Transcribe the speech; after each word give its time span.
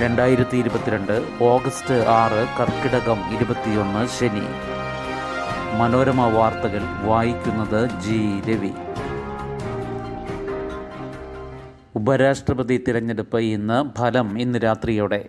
രണ്ടായിരത്തി 0.00 0.56
ഇരുപത്തിരണ്ട് 0.56 1.28
ഓഗസ്റ്റ് 1.42 1.94
ആറ് 1.94 2.48
കർക്കിടകം 2.60 3.36
ഇരുപത്തിയൊന്ന് 3.36 4.06
ശനി. 4.06 4.46
മനോരമ 5.78 6.28
വാർത്തകൾ 6.28 6.80
വായിക്കുന്നത് 7.04 7.90
ജി. 8.00 8.40
രവി. 8.50 8.70
ഉപരാഷ്ട്രപതി 11.96 12.84
തിരഞ്ഞെടുപ്പ് 12.88 13.38
ഇന്ന് 13.38 13.98
ഫലം 13.98 14.40
ഇന്ന് 14.40 14.58
രാത്രിയോടെ. 14.58 15.24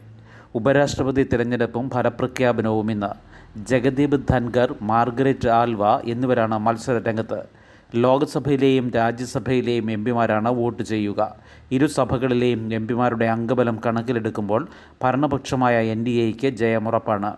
ഉപരാഷ്ട്രപതി 0.55 1.23
തിരഞ്ഞെടുപ്പും 1.33 1.89
ഫലപ്രഖ്യാപനവും 1.89 2.91
ഇന്ന്. 2.91 3.33
ജഗദീപ് 3.57 4.27
ധൻഗർ 4.29 4.75
മാർഗരറ്റ് 4.81 5.47
ആൽവ 5.47 5.97
എന്നിവരാണ് 5.97 6.57
മത്സര 6.57 7.01
രംഗത്ത്. 7.07 7.62
ലോക്സഭയിലെയും 7.95 8.89
രാജ്യസഭയിലെയും 8.89 9.91
എം 9.91 10.05
പിമാരാണ് 10.05 10.49
വോട്ട് 10.49 10.83
ചെയ്യുക. 10.83 11.35
ഇരു 11.71 11.85
സഭകളിലെയും 11.85 12.73
എം 12.73 12.87
പിമാരുടെ 12.87 13.25
അംഗബലം 13.25 13.79
കണക്കിലെടുക്കുമ്പോൾ 13.85 14.67
ഭരണപക്ഷമായ 15.03 15.75
എൻ 15.75 16.05
ഡി 16.05 16.09
എക്ക് 16.09 16.47
ജയമുറപ്പാണ് 16.47 17.35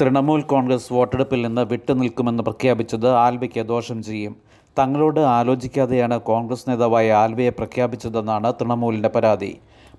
തൃണമൂൽ 0.00 0.40
കോൺഗ്രസ് 0.40 0.92
വോട്ടെടുപ്പിൽ 0.92 1.42
നിന്ന് 1.42 1.62
വിട്ടുനിൽക്കുമെന്ന് 1.62 2.42
പ്രഖ്യാപിച്ചത് 2.42 3.08
ആൽബയ്ക്ക് 3.08 3.66
ദോഷം 3.66 4.02
ചെയ്യും. 4.02 4.36
തങ്ങളോട് 4.78 5.20
ആലോചിക്കാതെയാണ് 5.20 6.20
കോൺഗ്രസ് 6.20 6.70
നേതാവായ 6.70 7.12
ആൽവയെ 7.12 7.50
പ്രഖ്യാപിച്ചതെന്നാണ് 7.50 8.52
തൃണമൂലിന്റെ 8.52 9.08
പരാതി. 9.08 9.58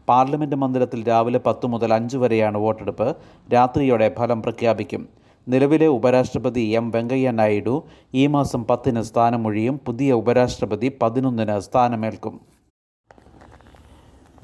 പാർലമെന്റ് 0.10 0.56
മന്ദിരത്തിൽ 0.56 1.08
രാവിലെ 1.08 1.40
പത്ത് 1.46 1.68
മുതൽ 1.68 1.94
അഞ്ച് 1.94 2.18
വരെയാണ് 2.18 2.58
വോട്ടെടുപ്പ്. 2.58 3.16
രാത്രിയോടെ 3.54 4.16
ഫലം 4.18 4.42
പ്രഖ്യാപിക്കും. 4.42 5.19
നിലവിലെ 5.48 5.88
ഉപരാഷ്ട്രപതി 5.88 6.62
എം 6.62 6.92
വെങ്കയ്യ 6.92 7.32
നായിഡു 7.32 7.84
ഈ 8.14 8.28
മാസം 8.28 8.64
പത്തിന് 8.64 9.02
സ്ഥാനമൊഴിയും 9.02 9.80
പുതിയ 9.86 10.14
ഉപരാഷ്ട്രപതി 10.14 10.98
പതിനൊന്നിന് 11.02 11.60
സ്ഥാനമേൽക്കും. 11.60 12.40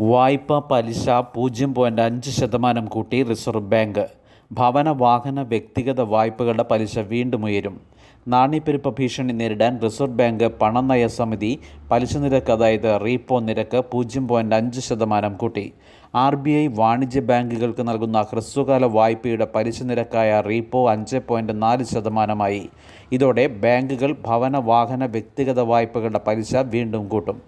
വായ്പ 0.02 0.60
പലിശ 0.60 1.10
പൂജ്യം 1.10 1.74
പോയിന്റ് 1.74 2.02
അഞ്ച് 2.02 2.32
ശതമാനം 2.32 2.86
കൂട്ടി 2.86 3.24
റിസർവ് 3.24 3.62
ബാങ്ക്. 3.62 4.08
ഭവന 4.52 4.90
വാഹന 4.90 5.42
വ്യക്തിഗത 5.42 6.02
വായ്പകളുടെ 6.02 6.66
പലിശ 6.72 7.00
വീണ്ടും 7.00 7.46
ഉയരും. 7.46 7.82
നാണ്യപ്പെരുപ്പ 8.28 8.90
ഭീഷണി 8.90 9.34
നേരിടാൻ 9.34 9.82
റിസർവ് 9.84 10.14
ബാങ്ക് 10.14 10.48
പണനയ 10.48 11.08
സമിതി 11.08 11.60
പലിശ 11.92 12.18
നിരക്ക് 12.18 12.52
അതായത് 12.52 13.00
റീപ്പോ 13.06 13.40
നിരക്ക് 13.40 13.84
പൂജ്യം 13.92 14.28
പോയിന്റ് 14.28 14.56
അഞ്ച് 14.56 14.80
ശതമാനം 14.80 15.38
കൂട്ടി. 15.38 15.74
ആർ 16.16 16.36
ബി 16.36 16.50
ഐ 16.50 16.68
വാണിജ്യ 16.68 17.20
ബാങ്കുകൾക്ക് 17.20 17.88
നൽകുന്ന 17.88 18.22
ഹ്രസ്വകാല 18.22 18.86
വായ്പയുടെ 18.86 19.48
പലിശ 19.56 19.84
നിരക്കായ 19.84 20.42
റീപ്പോ 20.42 20.90
അഞ്ച് 20.90 21.18
പോയിന്റ് 21.18 21.62
നാല് 21.62 21.84
ശതമാനമായി. 21.84 22.70
ഇതോടെ 23.12 23.48
ബാങ്കുകൾ 23.48 24.16
ഭവന 24.28 24.58
വാഹന 24.58 25.06
വ്യക്തിഗത 25.06 25.60
വായ്പകളുടെ 25.60 26.22
പലിശ 26.28 26.56
വീണ്ടും 26.56 27.08
കൂട്ടും. 27.08 27.42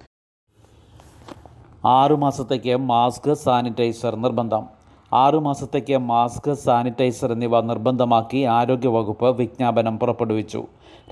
ആറുമാസത്തേക്ക് 1.85 2.75
മാസ്ക് 2.75 3.33
സാനിറ്റൈസർ 3.33 4.15
നിർബന്ധം. 4.15 4.76
ആറുമാസത്തേക്ക് 5.11 5.97
മാസ്ക് 5.97 6.53
സാനിറ്റൈസർ 6.53 7.31
എന്നിവ 7.31 7.61
നിർബന്ധമാക്കി 7.61 8.39
ആരോഗ്യവകുപ്പ് 8.43 9.29
വിജ്ഞാപനം 9.37 9.99
പുറപ്പെടുവിച്ചു. 9.99 10.63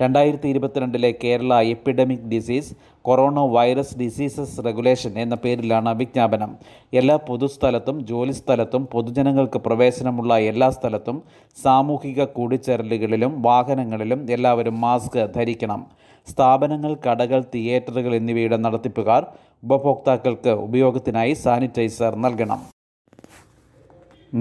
രണ്ടായിരത്തി 0.02 0.48
ഇരുപത്തിരണ്ടിലെ 0.48 1.14
Kerala 1.24 1.60
epidemic 1.60 2.26
disease 2.32 2.74
corona 3.02 3.40
virus 3.40 3.98
diseases 3.98 4.64
regulation 4.66 5.18
എന്ന 5.18 5.34
പേരിലാണ് 5.34 5.94
വിജ്ഞാപനം. 5.94 6.50
എല്ലാ 6.94 7.16
പൊതുസ്ഥലത്തും 7.16 8.06
ജോലിസ്ഥലത്തും 8.06 8.88
പൊതുജനങ്ങൾക്ക് 8.92 9.58
പ്രവേശനമുള്ള 9.58 10.38
എല്ലാ 10.38 10.70
സ്ഥലത്തും 10.70 11.22
സാമൂഹിക 11.62 12.24
കൂടിച്ചേരലുകളിലും 12.24 13.42
വാഹനങ്ങളിലും 13.42 14.30
എല്ലാവരും 14.30 14.80
മാസ്ക് 14.80 15.34
ധരിക്കണം. 15.36 15.86
സ്ഥാപനങ്ങൾ 16.28 16.96
കടകൾ 17.08 17.44
തിയേറ്ററുകൾ 17.54 18.14
എന്നിവയുടെ 18.14 18.56
നടത്തിപ്പുകാർ 18.56 19.26
ഉപഭോക്താക്കൾക്ക് 19.64 20.50
ഉപയോഗത്തിനായി 20.50 21.32
സാനിറ്റൈസർ 21.32 22.14
നൽകണം. 22.16 22.75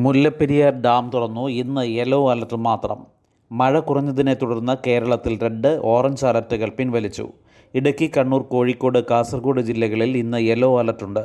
മുല്ലപ്പെരിയാർ 0.03 0.73
ഡാം 0.81 1.11
തുറന്നു. 1.13 1.49
ഇന്ന് 1.49 1.87
യെല്ലോ 1.87 2.31
അലർട്ട് 2.31 2.55
മാത്രം. 2.55 3.05
മഴ 3.51 3.79
കുറഞ്ഞതിനെ 3.79 4.33
തുടർന്ന് 4.33 4.75
കേരളത്തിൽ 4.87 5.39
റെഡ് 5.41 5.79
ഓറഞ്ച് 5.83 6.25
അലർട്ടുകൾ 6.25 6.69
പിൻവലിച്ചു. 6.69 7.27
ഇടുക്കി 7.75 8.11
കണ്ണൂർ 8.17 8.41
കോഴിക്കോട് 8.41 8.99
കാസർഗോഡ് 9.11 9.61
ജില്ലകളിൽ 9.61 10.17
ഇന്ന് 10.17 10.37
യെല്ലോ 10.37 10.79
അലർട്ടുണ്ട്. 10.79 11.23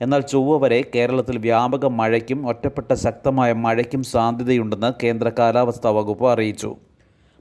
എന്നാൽ 0.00 0.20
ചൊവ്വ 0.20 0.58
വരെ 0.58 0.84
കേരളത്തിൽ 0.94 1.38
വ്യാപക 1.38 1.86
മഴയ്ക്കും 1.86 2.48
ഒറ്റപ്പെട്ട 2.48 2.94
ശക്തമായ 2.94 3.52
മഴയ്ക്കും 3.52 4.02
സാധ്യതയുണ്ടെന്ന് 4.02 4.92
കേന്ദ്ര 5.02 5.32
കാലാവസ്ഥാ 5.38 5.90
വകുപ്പ് 5.90 6.28
അറിയിച്ചു. 6.28 6.76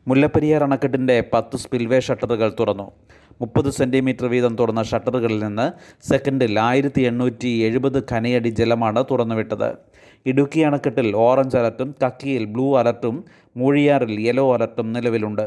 മുല്ലപ്പെരിയാർ 0.07 0.63
അണക്കെട്ടിന്റെ 0.63 1.23
പത്ത് 1.33 1.57
സ്പിൽവേ 1.57 1.99
ഷട്ടറുകൾ 1.99 2.53
തുറന്നു. 2.59 2.91
മുപ്പത് 3.41 3.69
സെന്റിമീറ്റർ 3.69 4.25
വീതം 4.25 4.55
തുറന്ന 4.55 4.83
ഷട്ടറുകളിൽ 4.83 5.43
നിന്ന് 5.43 5.71
സെക്കൻഡിൽ 6.09 6.59
ആയിരത്തി 6.59 7.01
എണ്ണൂറ്റി 7.01 7.47
എഴുപത് 7.47 8.03
ഖനയടി 8.11 8.49
ജലമാണ് 8.49 9.03
തുറന്നുവിട്ടത്. 9.11 9.90
ഇടുക്കി 10.25 10.59
അണക്കെട്ടിൽ 10.59 11.15
ഓറഞ്ച് 11.15 11.57
അലർട്ടും 11.57 11.95
കക്കിയിൽ 12.03 12.45
ബ്ലൂ 12.45 12.77
അലർട്ടും 12.77 13.15
മൂഴിയാറിൽ 13.57 14.19
യെല്ലോ 14.19 14.53
അലർട്ടും 14.53 14.93
നിലവിലുണ്ട്. 14.93 15.45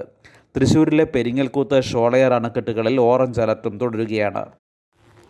തൃശ്ശൂരിലെ 0.57 1.05
പെരിങ്ങൽകൂത്ത് 1.05 1.83
ഷോളയാർ 1.83 2.33
അണക്കെട്ടുകളിൽ 2.33 3.01
ഓറഞ്ച് 3.01 3.41
അലർട്ടും 3.41 3.79
തുടരുകയാണ്. 3.79 4.43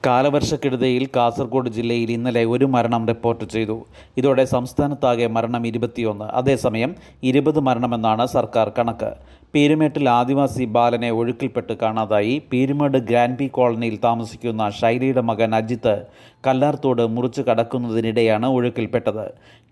കാലവർഷക്കെടുതിയിൽ 0.07 1.09
കാസർഗോഡ് 1.17 1.71
ജില്ലയിൽ 1.71 2.11
ഇന്നലെ 2.11 2.45
ഒരു 2.45 2.65
മരണം 2.65 3.07
റിപ്പോർട്ട് 3.07 3.45
ചെയ്തു. 3.45 3.77
ഇതോടെ 4.17 4.45
സംസ്ഥാനത്താകെ 4.45 5.27
മരണം 5.27 5.67
ഇരുപത്തിയൊന്ന്. 5.67 6.25
അതേസമയം 6.25 6.91
ഇരുപത് 7.23 7.61
മരണമെന്നാണ് 7.61 8.27
സർക്കാർ 8.27 8.73
കണക്ക്. 8.79 9.11
പീരുമേട്ടിൽ 9.55 10.09
ആദിവാസി 10.09 10.65
ബാലനെ 10.65 11.11
ഒഴുക്കിൽപ്പെട്ട് 11.11 11.73
കാണാതായി. 11.73 12.43
പീരുമേട് 12.53 12.99
ഗ്രാൻഡ് 12.99 13.39
പി 13.39 13.47
കോളനിയിൽ 13.47 13.99
താമസിക്കുന്ന 14.05 14.71
ശൈലിയുടെ 14.71 15.21
മകൻ 15.21 15.55
അജിത്ത് 15.55 16.03
കല്ലാർത്തോട് 16.47 17.03
മുറിച്ചു 17.07 17.43
കടക്കുന്നതിനിടെയാണ് 17.43 18.47
ഒഴുക്കിൽപ്പെട്ടത്. 18.47 19.25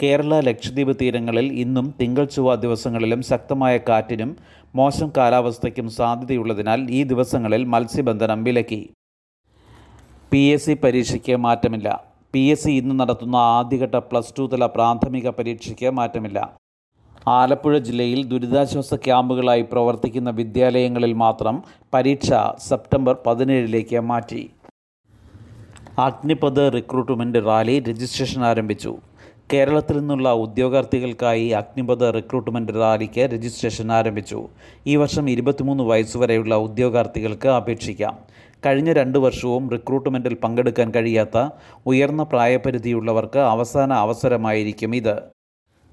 കേരള 0.02 0.40
ലക്ഷദ്വീപ് 0.40 0.96
തീരങ്ങളിൽ 1.00 1.52
ഇന്നും 1.64 1.94
തിങ്കൾ 2.00 2.24
ചൊവ്വ 2.24 2.54
ദിവസങ്ങളിലും 2.54 3.22
ശക്തമായ 3.22 3.76
കാറ്റിനും 3.88 4.36
മോശം 4.74 5.12
കാലാവസ്ഥയ്ക്കും 5.16 5.90
സാധ്യതയുള്ളതിനാൽ 5.90 6.90
ഈ 6.90 7.02
ദിവസങ്ങളിൽ 7.02 7.64
മത്സ്യബന്ധനം 7.64 8.44
വിലക്കി. 8.44 8.82
പി 10.32 10.40
എസ് 10.52 10.64
സി 10.66 10.74
പരീക്ഷയ്ക്ക് 10.82 11.34
മാറ്റമില്ല. 11.36 11.88
പി 12.34 12.42
എസ് 12.52 12.64
സി 12.64 12.70
ഇന്ന് 12.70 12.94
നടത്തുന്ന 13.00 13.36
ആദ്യഘട്ട 13.56 13.96
പ്ലസ് 14.10 14.32
ടു 14.38 14.44
തല 14.52 14.66
പ്രാഥമിക 14.66 15.28
പരീക്ഷയ്ക്ക് 15.38 15.90
മാറ്റമില്ല. 15.98 16.38
ആലപ്പുഴ 17.28 17.74
ജില്ലയിൽ 17.88 18.20
ദുരിതാശ്വാസ 18.30 18.94
ക്യാമ്പുകളായി 19.06 19.64
പ്രവർത്തിക്കുന്ന 19.72 20.30
വിദ്യാലയങ്ങളിൽ 20.40 21.12
മാത്രം 21.24 21.56
പരീക്ഷ 21.94 22.30
സെപ്റ്റംബർ 22.68 23.16
പതിനേഴിലേക്ക് 23.26 24.00
മാറ്റി. 24.10 24.42
അഗ്നിപഥ് 26.06 26.66
റിക്രൂട്ട്മെന്റ് 26.78 27.42
റാലി 27.50 27.76
രജിസ്ട്രേഷൻ 27.90 28.42
ആരംഭിച്ചു. 28.52 28.94
കേരളത്തിൽ 29.52 29.96
നിന്നുള്ള 29.98 30.28
ഉദ്യോഗാർത്ഥികൾക്കായി 30.44 31.48
അഗ്നിപഥ 31.62 32.04
റിക്രൂട്ട്മെന്റ് 32.18 32.74
റാലിക്ക് 32.82 33.24
രജിസ്ട്രേഷൻ 33.34 33.88
ആരംഭിച്ചു. 33.92 34.38
ഈ 34.86 34.96
വർഷം 35.02 35.24
ഇരുപത്തിമൂന്ന് 35.30 35.84
വയസ്സുവരെയുള്ള 35.84 36.54
ഉദ്യോഗാർത്ഥികൾക്ക് 36.68 37.50
അപേക്ഷിക്കാം. 37.60 38.16
കഴിഞ്ഞ 38.66 38.92
രണ്ട് 38.92 39.18
വർഷവും 39.18 39.70
റിക്രൂട്ട്മെന്റിൽ 39.70 40.34
പങ്കെടുക്കാൻ 40.34 40.90
കഴിയാത്ത 40.96 41.38
ഉയർന്ന 41.86 42.22
പ്രായപരിധിയുള്ളവർക്ക് 42.22 43.38
അവസാന 43.38 43.92
അവസരമായിരിക്കും 43.92 44.94
ഇത്. 44.96 45.14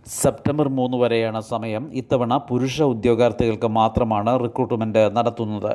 സെപ്റ്റംബർ 0.08 0.68
മൂന്ന് 0.68 0.98
വരെയാണ് 0.98 1.42
സമയം. 1.42 1.84
ഇത്തവണ 1.94 2.38
പുരുഷ 2.50 2.82
ഉദ്യോഗാർത്ഥികൾക്ക് 2.82 3.68
മാത്രമാണ് 3.68 4.44
റിക്രൂട്ട്മെന്റ് 4.44 5.04
നടത്തുന്നത്. 5.18 5.74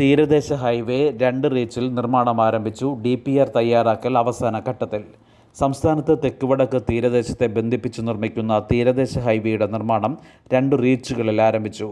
തീരദേശ 0.00 0.52
ഹൈവേ 0.52 0.98
രണ്ട് 1.22 1.46
റീച്ചിൽ 1.54 1.94
നിർമ്മാണം 1.94 2.42
ആരംഭിച്ചു. 2.42 2.98
ഡി 3.04 3.14
പി 3.14 3.38
ആർ 3.38 3.48
തയ്യാറാക്കൽ 3.56 4.18
അവസാന 4.18 4.60
ഘട്ടത്തിൽ. 4.68 5.04
സംസ്ഥാനത്ത് 5.56 6.18
തെക്കുവടക്ക് 6.24 6.82
തീരദേശത്തെ 6.90 7.46
ബന്ധിപ്പിച്ച് 7.46 8.00
നിർമ്മിക്കുന്ന 8.00 8.58
തീരദേശ 8.72 9.18
ഹൈവേയുടെ 9.18 9.66
നിർമ്മാണം 9.66 10.18
രണ്ട് 10.54 10.76
റീച്ചുകളിൽ 10.82 11.42
ആരംഭിച്ചു. 11.42 11.88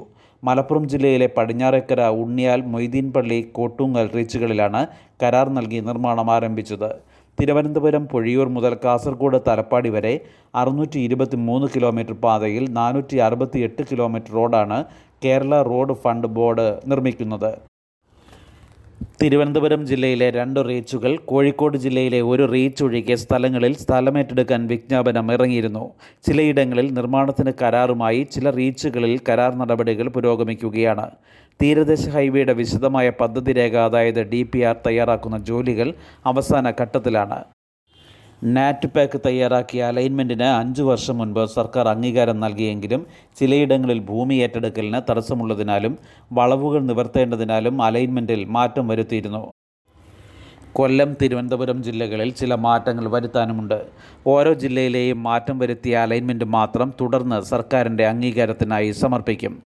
മലപ്പുറം 0.47 0.85
ജില്ലയിലെ 0.93 1.29
പടിഞ്ഞാറേക്കര 1.37 2.01
ഉണ്ണിയാൽ 2.23 2.61
മൊയ്തീൻപള്ളി 2.73 3.39
കോട്ടൂങ്ങൽ 3.57 4.07
റീച്ചുകളിലാണ് 4.17 4.81
കരാർ 5.23 5.47
നൽകി 5.57 5.79
നിർമ്മാണം 5.89 6.29
ആരംഭിച്ചത്. 6.37 6.91
തിരുവനന്തപുരം 7.39 8.05
പൊഴിയൂർ 8.13 8.49
മുതൽ 8.57 8.75
കാസർഗോഡ് 8.85 9.39
തലപ്പാടി 9.47 9.91
വരെ 9.95 10.15
അറുന്നൂറ്റി 10.61 10.99
ഇരുപത്തി 11.07 11.39
മൂന്ന് 11.49 11.69
കിലോമീറ്റർ 11.75 12.15
പാതയിൽ 12.25 12.65
നാനൂറ്റി 12.79 13.17
അറുപത്തി 13.29 13.61
എട്ട് 13.69 13.83
കിലോമീറ്റർ 13.91 14.33
റോഡാണ് 14.39 14.79
കേരള 15.25 15.55
റോഡ് 15.71 15.95
ഫണ്ട് 16.03 16.29
ബോർഡ് 16.37 16.67
നിർമ്മിക്കുന്നത്. 16.91 17.51
തിരുവനന്തപുരം 19.23 19.87
ജില്ലയിലെ 19.87 20.31
രണ്ട് 20.31 20.69
റീച്ചുകൾ 20.69 21.17
കോഴിക്കോട് 21.31 21.77
ജില്ലയിലെ 21.77 22.21
ഒരു 22.21 22.53
റീച്ച് 22.53 22.85
ഒഴികെ 22.85 23.15
സ്ഥലങ്ങളിൽ 23.15 23.75
സ്ഥലമേറ്റെടുക്കാൻ 23.75 24.67
വിജ്ഞാപനം 24.67 25.33
ഇറങ്ങിയിരുന്നു. 25.33 25.85
ചിലയിടങ്ങളിൽ 26.27 26.95
നിർമ്മാണത്തിന് 26.95 27.53
കരാറുമായി 27.63 28.23
ചില 28.23 28.51
റീച്ചുകളിൽ 28.51 29.21
കരാർ 29.29 29.55
നടപടികൾ 29.55 30.09
പുരോഗമിക്കുകയാണ്. 30.09 31.07
തീരദേശ 31.63 32.09
ഹൈവേയുടെ 32.09 32.53
വിശദമായ 32.53 33.11
പദ്ധതി 33.11 33.53
രേഖ 33.53 33.77
അതായത് 33.77 34.23
ഡി 34.31 34.43
തയ്യാറാക്കുന്ന 34.87 35.39
ജോലികൾ 35.39 35.95
അവസാന 36.27 36.73
ഘട്ടത്തിലാണ്. 36.83 37.54
നാറ്റ് 38.45 38.87
പാക്ക് 38.87 39.21
തയ്യാറാക്കിയ 39.27 39.85
അലൈൻമെന്റിന് 39.85 40.43
അഞ്ചു 40.43 40.83
വർഷം 40.83 41.19
മുൻപ് 41.19 41.47
സർക്കാർ 41.47 41.89
അംഗീകാരം 41.89 42.41
നൽകിയെങ്കിലും 42.41 43.07
ചിലയിടങ്ങളിൽ 43.37 44.01
ഭൂമി 44.01 44.35
ഏറ്റെടുക്കലിന് 44.35 45.01
തടസ്സമുള്ളതിനാലും 45.11 45.99
വളവുകൾ 46.33 46.81
നിവർത്തേണ്ടതിനാലും 46.81 47.83
അലൈൻമെന്റിൽ 47.83 48.45
മാറ്റം 48.45 48.89
വരുത്തിയിരുന്നു. 48.89 49.51
കൊല്ലം 50.73 51.17
തിരുവനന്തപുരം 51.23 51.83
ജില്ലകളിൽ 51.83 52.31
ചില 52.33 52.55
മാറ്റങ്ങൾ 52.55 53.09
വരുത്താനുമുണ്ട്. 53.09 53.79
ഓരോ 54.27 54.53
ജില്ലയിലെയും 54.53 55.23
മാറ്റം 55.23 55.59
വരുത്തിയ 55.59 55.97
അലൈൻമെന്റ് 55.97 56.45
മാത്രം 56.45 56.95
തുടർന്ന് 57.01 57.41
സർക്കാരിന്റെ 57.41 58.07
അംഗീകാരത്തിനായി 58.07 58.91
സമർപ്പിക്കും. 58.91 59.63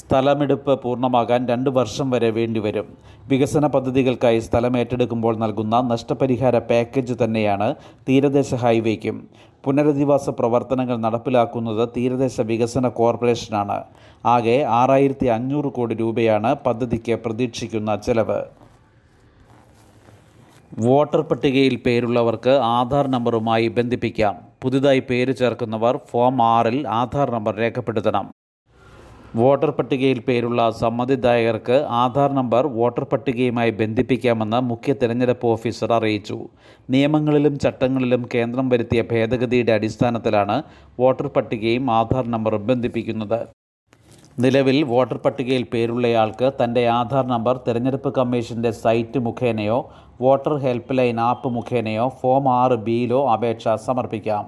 സ്ഥലമെടുപ്പ് 0.00 0.82
പൂർണമാകാൻ 0.82 1.48
രണ്ട് 1.48 1.70
വർഷം 1.70 2.10
വരെ 2.10 2.30
വേണ്ടിവരും 2.30 2.86
വികസന 3.28 3.66
പദ്ധതികൾക്കായി 3.66 4.38
സ്ഥലം 4.38 4.76
ഏറ്റെടുക്കുമ്പോൾ 4.76 5.36
നൽകുന്ന 5.36 5.80
നഷ്ടപരിഹാര 5.80 6.58
പാക്കേജ് 6.58 7.14
തന്നെയാണ് 7.24 7.74
തീരദേശ 8.08 8.54
ഹൈവേക്കും. 8.54 9.28
പുനരധിവാസ 9.64 10.30
പ്രവർത്തനങ്ങൾ 10.30 10.96
നടപ്പിലാക്കുന്നത് 10.96 11.88
തീരദേശ 11.96 12.40
വികസന 12.40 12.88
കോർപ്പറേഷനാണ്. 12.88 13.78
ആകെ 14.26 14.62
ആറായിരത്തി 14.80 15.26
അഞ്ഞൂറ് 15.26 15.72
കോടി 15.72 15.94
രൂപയാണ് 15.94 16.56
പദ്ധതിക്ക് 16.66 17.12
പ്രതീക്ഷിക്കുന്ന 17.12 17.96
ചെലവ്. 17.96 18.40
വോട്ടർ 20.78 21.20
പട്ടികയിൽ 21.20 21.76
പേരുള്ളവർക്ക് 21.76 22.50
ആധാർ 22.50 23.06
നമ്പറുമായി 23.08 23.68
ബന്ധിപ്പിക്കാം. 23.68 24.34
പുതുതായി 24.62 25.02
പേര് 25.10 25.36
ചേർക്കുന്നവർ 25.36 26.00
ഫോം 26.10 26.42
ആറിൽ 26.42 26.88
ആധാർ 26.88 27.30
നമ്പർ 27.30 27.56
രേഖപ്പെടുത്തണം. 27.56 28.41
വോട്ടർ 29.40 29.70
പട്ടികയിൽ 29.76 30.18
പേരുള്ള 30.26 30.62
സമ്മതിദായകർക്ക് 30.80 31.76
ആധാർ 32.00 32.30
നമ്പർ 32.38 32.64
വോട്ടർ 32.78 33.04
പട്ടികയുമായി 33.12 33.72
ബന്ധിപ്പിക്കാമെന്ന് 33.78 34.58
മുഖ്യ 34.70 34.92
തെരഞ്ഞെടുപ്പ് 35.02 35.46
ഓഫീസർ 35.52 35.92
അറിയിച്ചു. 35.98 36.36
നിയമങ്ങളിലും 36.94 37.54
ചട്ടങ്ങളിലും 37.64 38.22
കേന്ദ്രം 38.34 38.68
വരുത്തിയ 38.72 39.02
ഭേദഗതിയുടെ 39.12 39.74
അടിസ്ഥാനത്തിലാണ് 39.78 40.56
വോട്ടർ 41.00 41.28
പട്ടികയും 41.36 41.88
ആധാർ 41.98 42.24
നമ്പറും 42.36 42.64
ബന്ധിപ്പിക്കുന്നത്. 42.70 43.40
നിലവിൽ 44.42 44.78
വോട്ടർ 44.92 45.18
പട്ടികയിൽ 45.24 45.64
പേരുള്ളയാൾക്ക് 45.72 46.46
തന്റെ 46.62 46.82
ആധാർ 47.00 47.24
നമ്പർ 47.34 47.56
തിരഞ്ഞെടുപ്പ് 47.66 48.12
കമ്മീഷന്റെ 48.18 48.70
സൈറ്റ് 48.84 49.20
മുഖേനയോ 49.28 49.78
വോട്ടർ 50.24 50.56
ഹെൽപ്പ് 50.64 50.96
ലൈൻ 50.98 51.18
ആപ്പ് 51.30 51.50
മുഖേനയോ 51.58 52.08
ഫോം 52.20 52.46
ആറ് 52.62 52.78
ബിയിലോ 52.88 53.22
അപേക്ഷ 53.36 53.68
സമർപ്പിക്കാം. 53.86 54.44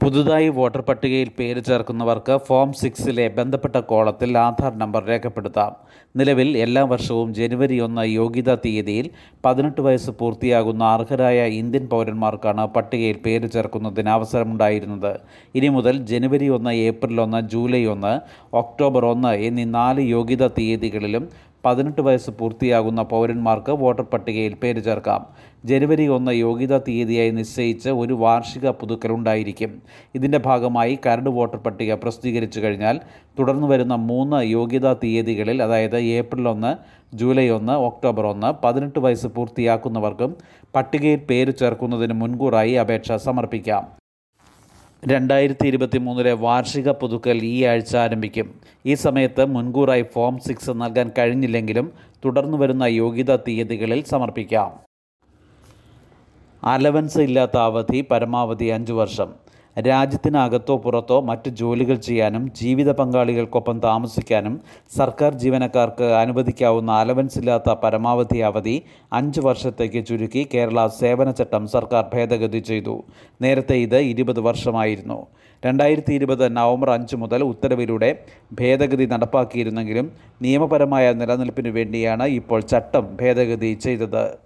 പുതുതായി 0.00 0.48
വോട്ടർ 0.56 0.80
പട്ടികയിൽ 0.88 1.28
പേര് 1.38 1.60
ചേർക്കുന്നവർക്ക് 1.68 2.34
ഫോം 2.46 2.70
സിക്സിലെ 2.80 3.24
ബന്ധപ്പെട്ട 3.36 3.76
കോളത്തിൽ 3.90 4.30
ആധാർ 4.38 4.72
നമ്പർ 4.82 5.02
രേഖപ്പെടുത്താം. 5.10 5.72
നിലവിൽ 6.18 6.50
എല്ലാ 6.64 6.82
വർഷവും 6.92 7.28
ജനുവരി 7.38 7.76
ഒന്ന് 7.86 8.04
യോഗ്യതാ 8.18 8.54
തീയതിയിൽ 8.64 9.06
പതിനെട്ട് 9.44 9.80
വയസ്സ് 9.86 10.12
പൂർത്തിയാകുന്ന 10.20 10.84
അർഹരായ 10.96 11.40
ഇന്ത്യൻ 11.60 11.86
പൗരന്മാർക്കാണ് 11.94 12.66
പട്ടികയിൽ 12.76 13.18
പേര് 13.26 13.48
ചേർക്കുന്നതിന് 13.54 14.12
അവസരമുണ്ടായിരുന്നത്. 14.18 15.12
ഇനി 15.54 15.70
മുതൽ 15.78 15.96
ജനുവരി 16.12 16.48
ഒന്ന് 16.58 16.74
ഏപ്രിൽ 16.88 17.18
ഒന്ന് 17.26 17.42
ജൂലൈ 17.54 17.82
ഒന്ന് 17.96 18.14
ഒക്ടോബർ 18.62 19.04
ഒന്ന് 19.14 19.34
എന്നീ 19.48 19.66
നാല് 19.78 20.04
യോഗ്യതാ 20.14 20.50
തീയതികളിലും 20.60 21.26
പതിനെട്ട് 21.66 22.02
വയസ്സ് 22.06 22.30
പൂർത്തിയാകുന്ന 22.38 23.00
പൗരന്മാർക്ക് 23.12 23.72
വോട്ടർ 23.80 24.04
പട്ടികയിൽ 24.10 24.52
പേര് 24.62 24.80
ചേർക്കാം. 24.88 25.22
ജനുവരി 25.68 26.06
ഒന്ന് 26.06 26.32
യോഗ്യതാ 26.32 26.78
തീയതിയായി 26.88 27.30
നിശ്ചയിച്ച് 27.30 27.90
ഒരു 28.02 28.14
വാർഷിക 28.14 28.68
പുതുക്കലുണ്ടായിരിക്കും. 28.68 29.82
ഇതിന്റെ 30.14 30.38
ഭാഗമായി 30.38 30.98
കരട് 31.06 31.30
വോട്ടർ 31.30 31.58
പട്ടിക 31.58 31.94
പ്രസിദ്ധീകരിച്ചു 31.94 32.60
കഴിഞ്ഞാൽ 32.60 33.00
തുടർന്ന് 33.38 33.66
വരുന്ന 33.66 33.94
മൂന്ന് 33.94 34.44
യോഗ്യതാ 34.46 34.92
തീയതികളിൽ 34.92 35.62
അതായത് 35.62 35.96
ഏപ്രിൽ 35.96 36.48
ഒന്ന് 36.48 36.72
ജൂലൈ 37.16 37.48
ഒന്ന് 37.48 37.72
ഒക്ടോബർ 37.72 38.26
ഒന്ന് 38.26 38.52
പതിനെട്ട് 38.64 38.98
വയസ്സ് 38.98 39.26
പൂർത്തിയാക്കുന്നവർക്കും 39.26 40.36
പട്ടികയിൽ 40.74 41.20
പേര് 41.30 41.54
ചേർക്കുന്നതിന് 41.54 42.12
മുൻകൂറായി 42.12 42.72
അപേക്ഷ 42.72 43.12
സമർപ്പിക്കാം. 43.12 43.84
രണ്ടായിരത്തി 45.08 45.66
ഇരുപത്തി 45.66 45.98
മൂന്നിലെ 45.98 46.32
വാർഷിക 46.32 46.90
പുതുക്കൽ 46.90 47.44
ഈ 47.44 47.64
ആഴ്ച 47.64 47.96
ആരംഭിക്കും. 47.96 48.54
ഈ 48.86 48.94
സമയത്ത് 48.94 49.44
മുൻകൂറായി 49.46 50.04
ഫോം 50.14 50.38
സിക്സ് 50.38 50.70
നൽകാൻ 50.70 51.10
കഴിഞ്ഞില്ലെങ്കിലും 51.18 51.92
തുടർന്നു 52.24 52.56
വരുന്ന 52.56 52.82
യോഗ്യതാ 52.82 53.36
തീയതികളിൽ 53.48 54.02
സമർപ്പിക്കാം. 54.04 54.85
അലവൻസ് 56.66 57.18
ഇല്ലാത്ത 57.18 57.56
അവധി 57.56 57.98
പരമാവധി 58.10 58.64
അഞ്ച് 58.64 58.92
വർഷം. 58.92 59.28
രാജ്യത്തിനകത്തോ 59.76 60.76
പുറത്തോ 60.76 61.20
മറ്റ് 61.20 61.48
ജോലികൾ 61.50 61.96
ചെയ്യാനും 61.96 62.44
ജീവിത 62.60 62.90
പങ്കാളികൾക്കൊപ്പം 62.92 63.76
താമസിക്കാനും 63.78 64.54
സർക്കാർ 64.96 65.34
ജീവനക്കാർക്ക് 65.34 66.04
അനുവദിക്കാവുന്ന 66.04 66.90
അലവൻസ് 66.92 67.38
ഇല്ലാത്ത 67.38 67.74
പരമാവധി 67.82 68.38
അവധി 68.38 68.82
അഞ്ച് 69.12 69.40
വർഷത്തേക്ക് 69.40 70.06
ചുരുക്കി 70.06 70.48
കേരള 70.54 70.86
സേവന 70.86 71.30
ചട്ടം 71.30 71.66
സർക്കാർ 71.66 72.04
ഭേദഗതി 72.14 72.58
ചെയ്തു. 72.58 73.04
നേരത്തെ 73.42 73.76
ഇത് 73.76 73.98
ഇരുപത് 74.12 74.40
വർഷമായിരുന്നു. 74.40 75.26
രണ്ടായിരത്തി 75.66 76.12
ഇരുപത് 76.14 76.56
നവംബർ 76.56 76.90
അഞ്ച് 76.90 77.16
മുതൽ 77.16 77.42
ഉത്തരവിലൂടെ 77.42 78.10
ഭേദഗതി 78.60 79.06
നടപ്പാക്കിയിരുന്നെങ്കിലും 79.06 80.08
നിയമപരമായ 80.42 81.12
നിലനിൽപ്പിനു 81.12 81.68
വേണ്ടിയാണ് 81.68 82.26
ഇപ്പോൾ 82.40 82.60
ചട്ടം 82.60 83.16
ഭേദഗതി 83.20 83.72
ചെയ്തത്. 83.72 84.45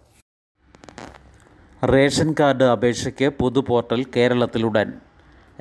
റേഷൻ 1.89 2.35
കാർഡ് 2.41 2.65
അപേക്ഷയ്ക്ക് 2.65 3.29
പൊതു 3.29 3.61
പോർട്ടൽ 3.61 4.05
കേരളത്തിലുടൻ. 4.17 4.93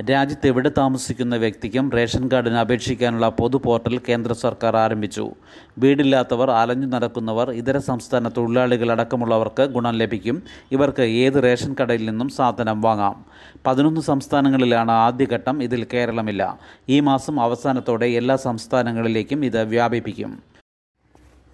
രാജ്യത്ത് 0.10 0.48
എവിടെ 0.48 0.72
താമസിക്കുന്ന 0.78 1.36
വ്യക്തിക്കും 1.36 1.92
റേഷൻ 1.92 2.30
കാർഡിന് 2.32 2.56
അപേക്ഷിക്കാനുള്ള 2.56 3.30
പൊതു 3.30 3.58
പോർട്ടൽ 3.58 3.98
കേന്ദ്ര 4.10 4.34
സർക്കാർ 4.34 4.78
ആരംഭിച്ചു. 4.78 5.32
വീടില്ലാത്തവർ 5.78 6.52
അലഞ്ഞു 6.52 6.88
നടക്കുന്നവർ 6.88 7.52
ഇതര 7.52 7.78
സംസ്ഥാന 7.78 8.30
തൊഴിലാളികൾ 8.30 8.92
അടക്കമുള്ളവർക്ക് 8.92 9.64
ഗുണം 9.64 9.96
ലഭിക്കും. 9.96 10.44
ഇവർക്ക് 10.72 11.02
ഏത് 11.02 11.44
റേഷൻ 11.44 11.76
കടയിൽ 11.82 12.06
നിന്നും 12.06 12.30
സാധനം 12.30 12.82
വാങ്ങാം? 12.82 13.26
പതിനൊന്ന് 13.68 14.02
സംസ്ഥാനങ്ങളിലാണ് 14.02 14.92
ആദ്യഘട്ടം 14.92 15.64
ഇതിൽ 15.64 15.88
കേരളമില്ല. 15.94 16.60
ഈ 16.90 17.00
മാസം 17.00 17.40
അവസാനത്തോടെ 17.40 18.06
എല്ലാ 18.06 18.36
സംസ്ഥാനങ്ങളിലേക്കും 18.36 19.46
ഇത് 19.46 19.64
വ്യാപിപ്പിക്കും. 19.64 20.49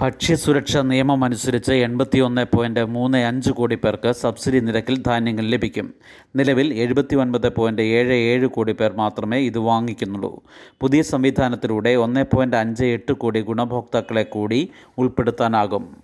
ഭക്ഷ്യസുരക്ഷാ 0.02 0.82
നിയമം 0.82 1.24
അനുസരിച്ച് 1.24 1.72
എൺപത്തി 1.72 2.20
ഒന്ന് 2.20 2.46
പോയിന്റ് 2.56 2.84
മൂന്ന് 2.86 3.18
അഞ്ച് 3.18 3.52
കോടി 3.52 3.76
പേർക്ക് 3.76 4.12
സബ്സിഡി 4.12 4.60
നിരക്കിൽ 4.60 5.02
ധാന്യങ്ങൾ 5.02 5.46
ലഭിക്കും. 5.46 5.94
നിലവിൽ 6.36 6.74
എഴുപത്തി 6.74 7.16
ഒൻപത് 7.16 7.50
പോയിന്റ് 7.50 7.82
ഏഴ് 7.82 8.14
ഏഴ് 8.14 8.48
കോടി 8.48 8.74
പേർ 8.74 8.94
മാത്രമേ 8.94 9.38
ഇത് 9.38 9.58
വാങ്ങിക്കുന്നുള്ളൂ. 9.58 10.44
പുതിയ 10.82 11.02
സംവിധാനത്തിലൂടെ 11.02 11.90
ഒന്ന് 11.90 12.26
പോയിന്റ് 12.36 12.58
അഞ്ച് 12.58 12.86
എട്ട് 12.86 13.14
കോടി 13.14 13.42
ഗുണഭോക്താക്കളെ 13.42 14.24
കൂടി 14.24 14.70
ഉൾപ്പെടുത്താനാകും. 14.98 15.96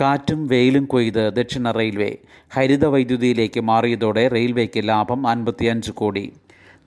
കാറ്റും 0.00 0.46
വെയിലും 0.46 0.84
കൊയ്ത് 0.84 1.32
ദക്ഷിണ 1.32 1.70
റെയിൽവേ 1.70 2.16
ഹരിത 2.54 2.86
വൈദ്യുതിയിലേക്ക് 2.86 3.60
മാറിയതോടെ 3.60 4.28
റെയിൽവേക്ക് 4.28 4.88
ലാഭം 4.88 5.26
അൻപത്തിയഞ്ച് 5.26 5.90
കോടി. 5.90 6.32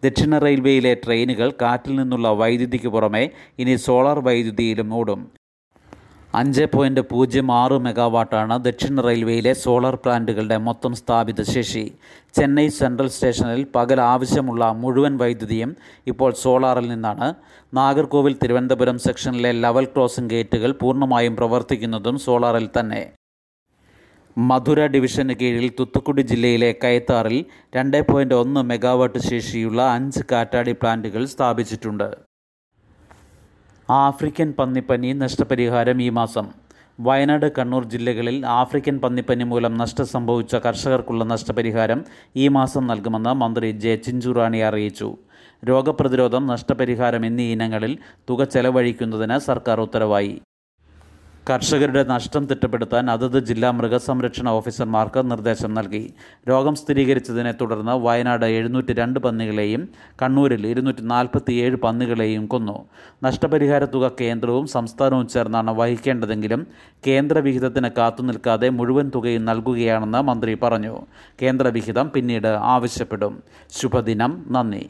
ദക്ഷിണ 0.03 0.37
റെയിൽവേയിലെ 0.37 0.93
ട്രെയിനുകൾ 0.93 1.53
കാറ്റിൽ 1.61 1.95
നിന്നുള്ള 1.95 2.27
വൈദ്യുതിക്ക് 2.29 2.87
പുറമെ 2.87 3.29
ഇനി 3.59 3.75
സോളാർ 3.75 4.19
വൈദ്യുതിയിലും 4.19 4.93
ഓടും. 4.93 5.31
അഞ്ച് 6.35 6.65
പോയിന്റ് 6.73 7.01
പൂജ്യം 7.01 7.51
ആറ് 7.51 7.71
മെഗാവാട്ടാണ് 7.71 8.63
ദക്ഷിണ 8.63 9.01
റെയിൽവേയിലെ 9.01 9.53
സോളാർ 9.53 9.95
പ്ലാന്റുകളുടെ 9.95 10.57
മൊത്തം 10.57 10.95
സ്ഥാപിത 10.95 11.41
ശേഷി. 11.41 11.93
ചെന്നൈ 12.35 12.67
സെൻട്രൽ 12.67 13.07
സ്റ്റേഷനിൽ 13.07 13.67
പകൽ 13.75 14.01
ആവശ്യമുള്ള 14.01 14.71
മുഴുവൻ 14.71 15.17
വൈദ്യുതിയും 15.17 15.75
ഇപ്പോൾ 16.07 16.33
സോളാറിൽ 16.33 16.87
നിന്നാണ്. 16.89 17.33
നാഗർകോവിൽ 17.73 18.35
തിരുവനന്തപുരം 18.43 18.99
സെക്ഷനിലെ 18.99 19.51
ലെവൽ 19.51 19.85
ക്രോസിംഗ് 19.85 20.29
ഗേറ്റുകൾ 20.29 20.71
പൂർണമായും 20.71 21.35
പ്രവർത്തിക്കുന്നതും 21.35 22.17
സോളാറിൽ 22.17 22.69
തന്നെ. 22.79 23.16
മധുര 24.37 24.85
ഡിവിഷന് 24.85 25.33
കീഴിൽ 25.33 25.71
തുത്തുക്കുടി 25.79 26.21
ജില്ലയിലെ 26.21 26.75
കയത്താറിൽ 26.83 27.45
രണ്ട് 27.75 28.01
പോയിന്റ് 28.09 28.35
ഒന്ന് 28.35 28.61
മെഗാവാട്ട് 28.61 29.19
ശേഷിയുള്ള 29.19 29.81
അഞ്ച് 29.81 30.19
കാറ്റാടി 30.31 30.71
പ്ലാന്റുകൾ 30.71 31.25
സ്ഥാപിച്ചിട്ടുണ്ട്. 31.25 32.17
ആഫ്രിക്കൻ 33.91 34.53
പന്നിപ്പനി 34.59 35.13
നഷ്ടപരിഹാരം 35.13 36.01
ഈ 36.01 36.09
മാസം. 36.09 36.47
വയനാട് 36.99 37.51
കണ്ണൂർ 37.57 37.83
ജില്ലകളിൽ 37.85 38.45
ആഫ്രിക്കൻ 38.45 38.99
പന്നിപ്പനി 38.99 39.43
മൂലം 39.43 39.77
നഷ്ടം 39.77 40.05
സംഭവിച്ച 40.05 40.55
കർഷകർക്കുള്ള 40.55 41.23
നഷ്ടപരിഹാരം 41.23 42.05
ഈ 42.35 42.47
മാസം 42.47 42.87
നൽകുമെന്ന് 42.87 43.33
മന്ത്രി 43.33 43.71
ജെ 43.71 43.95
ചിഞ്ചുറാണി 43.95 44.57
അറിയിച്ചു. 44.57 45.17
രോഗപ്രതിരോധം 45.69 46.47
നഷ്ടപരിഹാരം 46.47 47.25
എന്നീ 47.25 47.51
ഇനങ്ങളിൽ 47.51 47.97
തുക 48.29 48.43
ചെലവഴിക്കുന്നതിന് 48.43 49.37
സർക്കാർ 49.37 49.81
ഉത്തരവായി. 49.81 50.41
കർഷകരുടെ 51.49 52.03
നഷ്ടം 52.03 52.45
തിട്ടപ്പെടുത്താൻ 52.45 53.11
അതത് 53.11 53.43
ജില്ലാ 53.45 53.71
മൃഗസംരക്ഷണ 53.71 54.49
ഓഫീസർമാർക്ക് 54.49 55.31
നിർദ്ദേശം 55.31 55.73
നൽകി. 55.73 56.13
രോഗം 56.49 56.75
സ്ഥിരീകരിച്ചതിനെ 56.75 57.51
തുടർന്ന് 57.51 57.91
വയനാട് 57.91 58.45
എഴുന്നൂറ്റി 58.45 58.93
രണ്ട് 58.93 59.19
പന്നികളെയും 59.19 59.89
കണ്ണൂരിൽ 60.21 60.67
ഇരുന്നൂറ്റി 60.67 61.01
നാൽപ്പത്തിയേഴ് 61.01 61.75
പന്നികളെയും 61.75 62.45
കൊന്നു. 62.45 62.85
നഷ്ടപരിഹാര 63.23 63.85
തുക 63.85 64.11
കേന്ദ്രവും 64.21 64.67
സംസ്ഥാനവും 64.67 65.27
ചേർന്നാണ് 65.27 65.71
വഹിക്കേണ്ടതെങ്കിലും 65.71 66.67
കേന്ദ്രവിഹിതത്തിന് 67.07 67.87
കാത്തുനിൽക്കാതെ 67.97 68.69
മുഴുവൻ 68.69 69.11
തുകയും 69.15 69.45
നൽകുകയാണെന്ന് 69.45 70.21
മന്ത്രി 70.21 70.53
പറഞ്ഞു. 70.53 71.05
കേന്ദ്രവിഹിതം 71.41 72.11
പിന്നീട് 72.15 72.47
ആവശ്യപ്പെടും. 72.47 73.43
ശുഭദിനം. 73.69 74.45
നന്ദി. 74.49 74.89